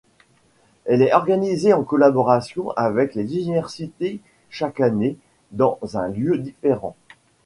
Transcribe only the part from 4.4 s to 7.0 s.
chaque année dans un lieu différent.